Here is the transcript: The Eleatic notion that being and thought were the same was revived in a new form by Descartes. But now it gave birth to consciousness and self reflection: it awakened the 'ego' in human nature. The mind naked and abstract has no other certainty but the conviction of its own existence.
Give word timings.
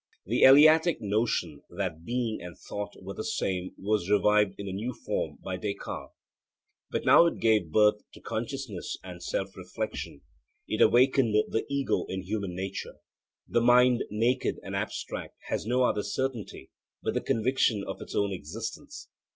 The 0.25 0.41
Eleatic 0.41 0.99
notion 0.99 1.61
that 1.69 2.03
being 2.03 2.41
and 2.41 2.57
thought 2.57 2.95
were 3.03 3.13
the 3.13 3.23
same 3.23 3.75
was 3.77 4.09
revived 4.09 4.55
in 4.57 4.67
a 4.67 4.71
new 4.71 4.95
form 4.95 5.37
by 5.43 5.57
Descartes. 5.57 6.13
But 6.89 7.05
now 7.05 7.27
it 7.27 7.39
gave 7.39 7.71
birth 7.71 8.01
to 8.13 8.19
consciousness 8.19 8.97
and 9.03 9.21
self 9.21 9.55
reflection: 9.55 10.21
it 10.67 10.81
awakened 10.81 11.35
the 11.49 11.67
'ego' 11.69 12.07
in 12.09 12.23
human 12.23 12.55
nature. 12.55 12.95
The 13.47 13.61
mind 13.61 14.05
naked 14.09 14.59
and 14.63 14.75
abstract 14.75 15.37
has 15.49 15.67
no 15.67 15.83
other 15.83 16.01
certainty 16.01 16.71
but 17.03 17.13
the 17.13 17.21
conviction 17.21 17.83
of 17.85 18.01
its 18.01 18.15
own 18.15 18.33
existence. 18.33 19.07